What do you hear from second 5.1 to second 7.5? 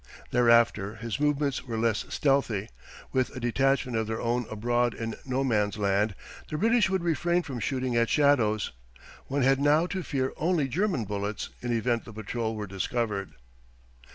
No Man's Land, the British would refrain